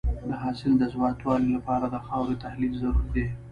[0.27, 3.27] د حاصل د زیاتوالي لپاره د خاورې تحلیل ضروري دی.